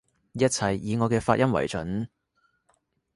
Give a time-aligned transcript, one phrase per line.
[0.31, 2.07] 一切以我嘅發音爲準